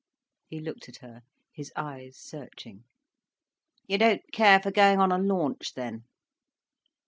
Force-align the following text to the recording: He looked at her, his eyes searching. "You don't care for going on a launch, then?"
He 0.47 0.59
looked 0.59 0.89
at 0.89 0.95
her, 1.03 1.21
his 1.53 1.71
eyes 1.75 2.17
searching. 2.17 2.85
"You 3.85 3.99
don't 3.99 4.23
care 4.33 4.59
for 4.59 4.71
going 4.71 4.99
on 4.99 5.11
a 5.11 5.19
launch, 5.19 5.73
then?" 5.75 6.05